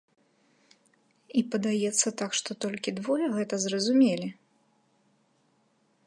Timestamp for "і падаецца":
0.69-2.07